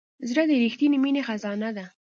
زړه 0.29 0.43
د 0.49 0.51
رښتینې 0.63 0.97
مینې 1.03 1.21
خزانه 1.27 1.69
ده. 1.77 1.85